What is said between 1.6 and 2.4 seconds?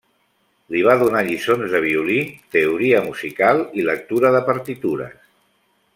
de violí,